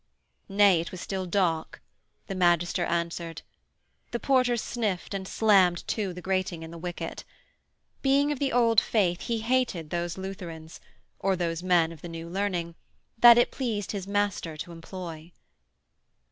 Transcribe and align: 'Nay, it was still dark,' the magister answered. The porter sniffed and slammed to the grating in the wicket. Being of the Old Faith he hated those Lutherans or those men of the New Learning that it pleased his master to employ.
'Nay, 0.49 0.81
it 0.81 0.89
was 0.91 0.99
still 0.99 1.27
dark,' 1.27 1.79
the 2.25 2.33
magister 2.33 2.83
answered. 2.85 3.43
The 4.09 4.19
porter 4.19 4.57
sniffed 4.57 5.13
and 5.13 5.27
slammed 5.27 5.87
to 5.89 6.11
the 6.11 6.23
grating 6.23 6.63
in 6.63 6.71
the 6.71 6.79
wicket. 6.79 7.23
Being 8.01 8.31
of 8.31 8.39
the 8.39 8.51
Old 8.51 8.81
Faith 8.81 9.21
he 9.21 9.41
hated 9.41 9.91
those 9.91 10.17
Lutherans 10.17 10.79
or 11.19 11.35
those 11.35 11.61
men 11.61 11.91
of 11.91 12.01
the 12.01 12.09
New 12.09 12.27
Learning 12.29 12.73
that 13.19 13.37
it 13.37 13.51
pleased 13.51 13.91
his 13.91 14.07
master 14.07 14.57
to 14.57 14.71
employ. 14.71 15.31